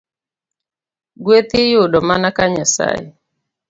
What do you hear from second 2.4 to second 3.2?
Nyasaye